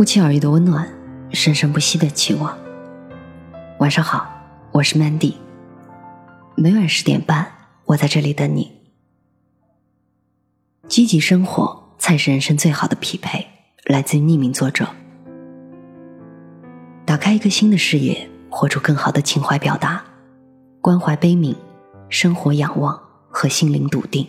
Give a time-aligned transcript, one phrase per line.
[0.00, 0.88] 不期而遇的温暖，
[1.30, 2.56] 生生不息的期望。
[3.80, 4.26] 晚上好，
[4.72, 5.34] 我是 Mandy。
[6.56, 7.46] 每晚十点半，
[7.84, 8.72] 我在这里等你。
[10.88, 13.46] 积极生活才是人生最好的匹配。
[13.84, 14.88] 来自于匿名作者。
[17.04, 20.02] 打开一个新的视野，活出更好的情怀表达，
[20.80, 21.54] 关怀悲悯，
[22.08, 22.98] 生活仰望
[23.28, 24.26] 和心灵笃定。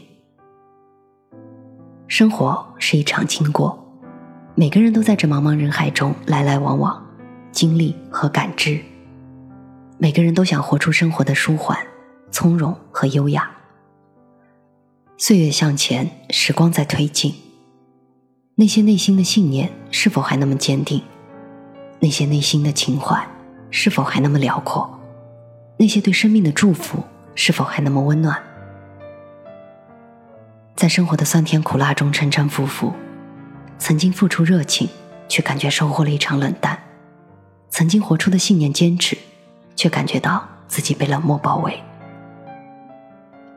[2.09, 3.87] 生活是一场经过。
[4.53, 7.05] 每个人都在这茫茫人海中来来往往，
[7.51, 8.79] 经历和感知。
[9.97, 11.77] 每个人都想活出生活的舒缓、
[12.31, 13.49] 从容和优雅。
[15.17, 17.33] 岁月向前，时光在推进。
[18.55, 21.01] 那些内心的信念是否还那么坚定？
[21.99, 23.25] 那些内心的情怀
[23.69, 24.99] 是否还那么辽阔？
[25.77, 27.01] 那些对生命的祝福
[27.35, 28.37] 是否还那么温暖？
[30.75, 32.91] 在生活的酸甜苦辣中沉沉浮浮。
[33.81, 34.87] 曾经付出热情，
[35.27, 36.77] 却感觉收获了一场冷淡；
[37.71, 39.17] 曾经活出的信念坚持，
[39.75, 41.81] 却感觉到自己被冷漠包围。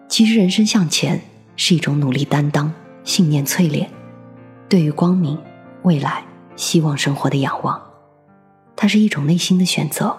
[0.09, 1.21] 其实，人生向前
[1.57, 2.73] 是一种努力担当、
[3.05, 3.91] 信念淬炼，
[4.67, 5.39] 对于光明、
[5.83, 6.25] 未来、
[6.57, 7.79] 希望生活的仰望，
[8.75, 10.17] 它是一种内心的选择。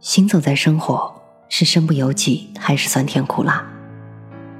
[0.00, 3.64] 行走在生活，是身不由己还是酸甜苦辣，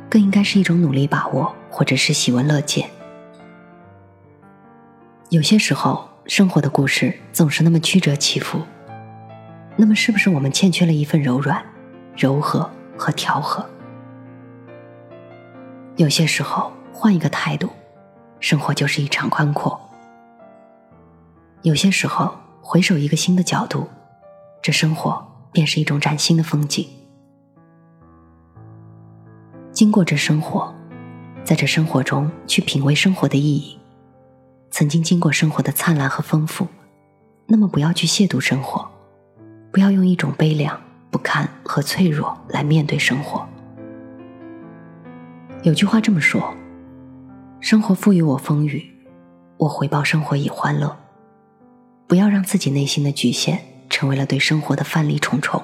[0.08, 2.88] 更应该是一种努力把握，或者是喜闻乐见。
[5.30, 8.60] 有些时候，生活的故事总是那么曲折起伏。
[9.74, 11.60] 那么，是不是我们欠缺了一份柔软、
[12.16, 13.68] 柔和和调和？
[15.96, 17.68] 有些时候，换一个态度，
[18.38, 19.78] 生活就是一场宽阔。
[21.62, 22.32] 有些时候，
[22.62, 23.88] 回首一个新的角度，
[24.62, 26.86] 这生活便是一种崭新的风景。
[29.72, 30.72] 经过这生活，
[31.42, 33.76] 在这生活中去品味生活的意义。
[34.78, 36.66] 曾经经过生活的灿烂和丰富，
[37.46, 38.86] 那么不要去亵渎生活，
[39.72, 40.78] 不要用一种悲凉、
[41.10, 43.48] 不堪和脆弱来面对生活。
[45.62, 46.54] 有句话这么说
[47.58, 48.84] ：“生活赋予我风雨，
[49.56, 50.94] 我回报生活以欢乐。”
[52.06, 53.58] 不要让自己内心的局限
[53.88, 55.62] 成为了对生活的范例重重，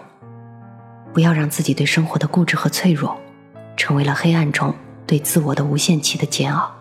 [1.12, 3.14] 不要让自己对生活的固执和脆弱，
[3.76, 4.74] 成为了黑暗中
[5.06, 6.72] 对自我的无限期的煎熬。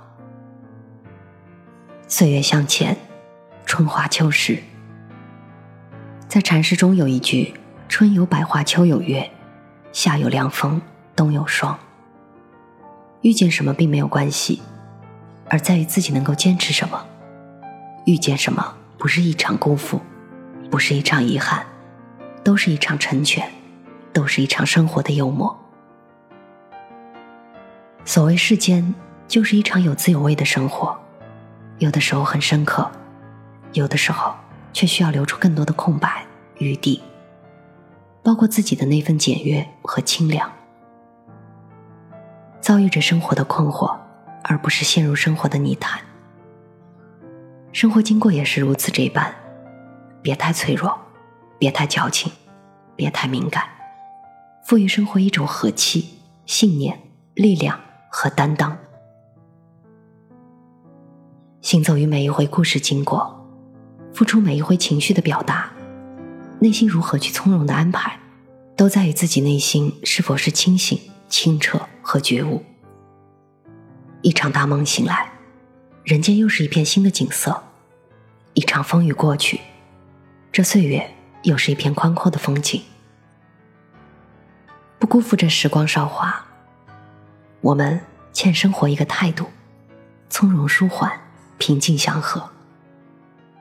[2.12, 2.98] 岁月向前，
[3.66, 4.62] 春华秋实。
[6.28, 7.54] 在禅诗中有一句
[7.88, 9.32] ：“春有百花，秋有月，
[9.94, 10.82] 夏有凉风，
[11.16, 11.80] 冬有霜。”
[13.24, 14.62] 遇见什么并没有关系，
[15.48, 17.02] 而在于自己能够坚持什么。
[18.06, 20.02] 遇见什么不是一场辜负，
[20.70, 21.66] 不是一场遗憾，
[22.44, 23.50] 都是一场成全，
[24.12, 25.58] 都是一场生活的幽默。
[28.04, 28.94] 所谓世间，
[29.30, 31.01] 就是一场有滋有味的生活。
[31.82, 32.92] 有的时候很深刻，
[33.74, 34.36] 有的时候
[34.72, 36.24] 却需要留出更多的空白
[36.60, 37.02] 余地，
[38.22, 40.48] 包括自己的那份简约和清凉。
[42.60, 43.98] 遭遇着生活的困惑，
[44.44, 46.00] 而不是陷入生活的泥潭。
[47.72, 49.34] 生活经过也是如此这般，
[50.22, 50.96] 别太脆弱，
[51.58, 52.32] 别太矫情，
[52.96, 53.64] 别太敏感，
[54.64, 57.02] 赋予生活一种和气、信念、
[57.34, 57.80] 力量
[58.12, 58.78] 和担当。
[61.62, 63.48] 行走于每一回故事经过，
[64.16, 65.72] 付出每一回情绪的表达，
[66.60, 68.20] 内心如何去从容的安排，
[68.76, 71.00] 都在于自己内心是否是清醒、
[71.30, 72.64] 清澈和觉悟。
[74.24, 75.32] 一场大梦醒来，
[76.04, 77.52] 人间又是一片新的景色；
[78.56, 79.62] 一场风雨过去，
[80.52, 82.82] 这岁月又是一片宽阔的风景。
[84.98, 86.44] 不辜负这时光韶华，
[87.62, 88.02] 我们
[88.34, 89.46] 欠生活一个态度：
[90.28, 91.12] 从容舒缓。
[91.62, 92.50] 平静祥和。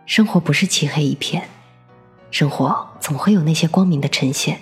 [0.06, 1.46] 生活不是漆黑一片，
[2.30, 4.58] 生活总会有那些光明的呈现。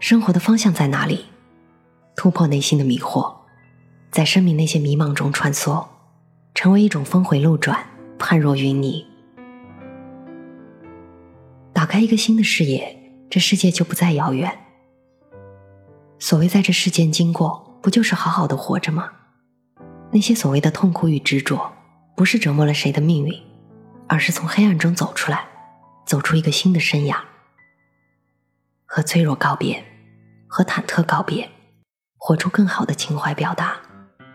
[0.00, 1.24] 生活的方向在哪里？
[2.14, 3.34] 突破内心的迷惑，
[4.10, 5.86] 在生命那些迷茫中穿梭，
[6.54, 7.86] 成为一种峰回路转，
[8.18, 9.06] 判若云泥。
[11.72, 14.58] 打开一个新的视野，这世界就不再遥远。
[16.18, 19.10] 所谓在这世间经过，不就是好好的活着吗？
[20.12, 21.72] 那些所谓的痛苦与执着。
[22.16, 23.42] 不是折磨了谁的命运，
[24.08, 25.48] 而是从黑暗中走出来，
[26.06, 27.16] 走出一个新的生涯。
[28.86, 29.84] 和脆弱告别，
[30.46, 31.50] 和忐忑告别，
[32.16, 33.76] 活出更好的情怀表达，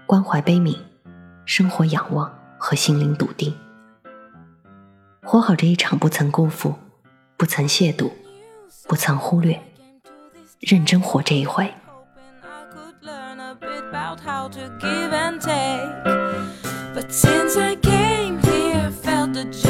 [0.05, 0.77] 关怀悲悯，
[1.45, 3.57] 生活仰望和心灵笃定。
[5.23, 6.75] 活好这一场，不曾辜负，
[7.37, 8.11] 不曾亵渎，
[8.89, 9.57] 不曾忽略，
[10.59, 11.73] 认真活这一回。
[17.00, 19.69] But since I came here, I felt the.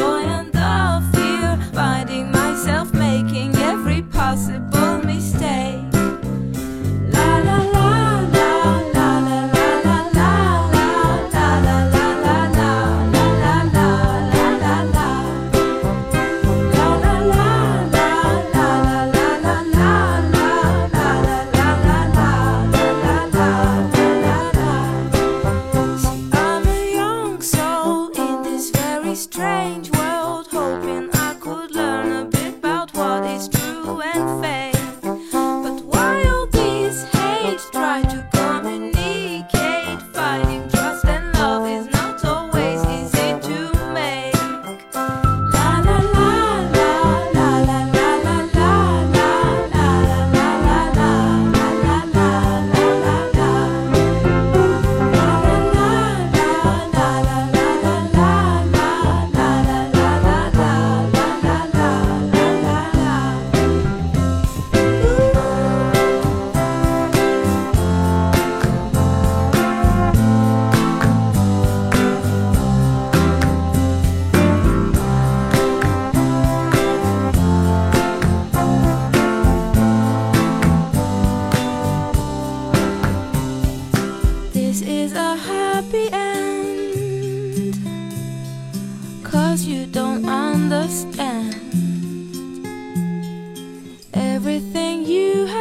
[29.31, 31.18] strange world, hoping.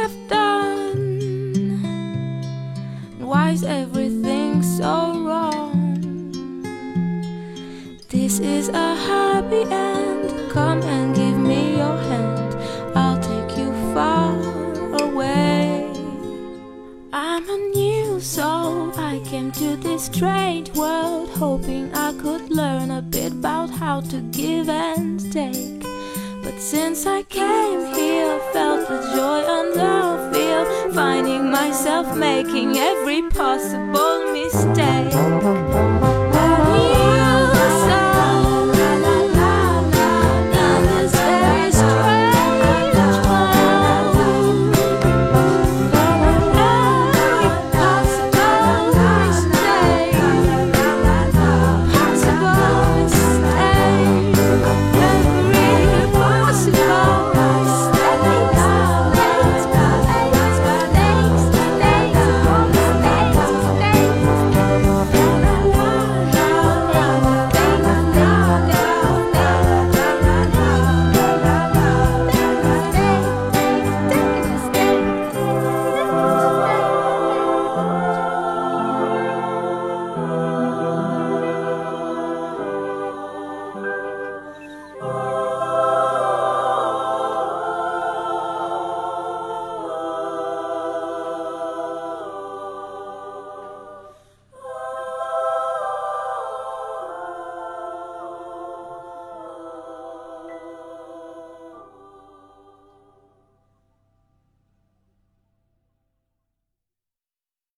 [0.01, 0.95] Have done.
[3.19, 4.93] Why is everything so
[5.27, 6.31] wrong?
[8.07, 10.51] This is a happy end.
[10.51, 12.55] Come and give me your hand.
[12.95, 14.31] I'll take you far
[15.03, 15.91] away.
[17.11, 18.97] I'm a new soul.
[18.97, 24.21] I came to this strange world hoping I could learn a bit about how to
[24.31, 25.83] give and take.
[26.41, 28.78] But since I came here, I felt
[31.19, 35.88] finding myself making every possible mistake.